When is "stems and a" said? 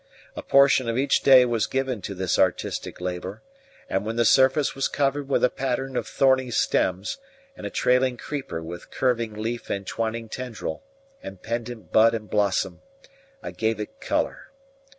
6.49-7.69